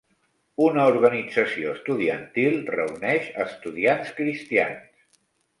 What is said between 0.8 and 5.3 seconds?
organització estudiantil reuneix estudiants cristians.